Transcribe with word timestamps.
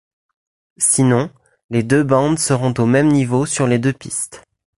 Sinon, 0.79 1.29
les 1.69 1.83
deux 1.83 2.01
bandes 2.03 2.39
seront 2.39 2.73
au 2.79 2.87
même 2.87 3.09
niveau 3.09 3.45
sur 3.45 3.67
les 3.67 3.77
deux 3.77 3.93
pistes. 3.93 4.41